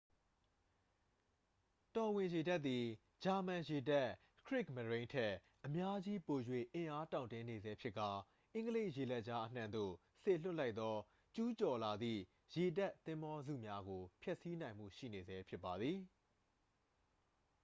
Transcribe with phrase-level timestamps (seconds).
[1.95, 2.85] တော်ဝင်ရေတပ်သည်
[3.23, 4.09] ဂျာမန်ရေတပ်
[4.47, 5.33] ခရစ်မရိုန်း” ထက်
[5.65, 6.39] အများကြီးပို၍
[6.73, 8.09] အင်အားတောင့်တင်းနေဆဲဖြစ်ကာ
[8.53, 9.93] အင်္ဂလိပ်ရေလက်ကြားအနှံ့သို့
[10.23, 10.95] စေလွှတ်လိုက်သော
[11.35, 12.21] ကျူးကျော်လာသည့်
[12.55, 15.97] ရေတပ်သင်္ဘောစုများကို ဖျက်ဆီးနိုင်မှုရှိနေဆဲဖြစ်ပါသည်။